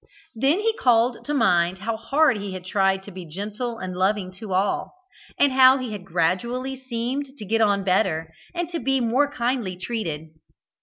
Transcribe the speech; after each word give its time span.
Then 0.33 0.57
he 0.61 0.73
called 0.73 1.23
to 1.25 1.33
mind 1.35 1.77
how 1.77 1.95
hard 1.95 2.37
he 2.37 2.53
had 2.53 2.65
tried 2.65 3.03
to 3.03 3.11
be 3.11 3.23
gentle 3.23 3.77
and 3.77 3.95
loving 3.95 4.31
to 4.39 4.51
all, 4.51 4.95
and 5.37 5.51
how 5.51 5.77
he 5.77 5.91
had 5.91 6.05
gradually 6.05 6.75
seemed 6.75 7.37
to 7.37 7.45
get 7.45 7.61
on 7.61 7.83
better 7.83 8.33
and 8.55 8.67
to 8.71 8.79
be 8.79 8.99
more 8.99 9.31
kindly 9.31 9.77
treated. 9.77 10.29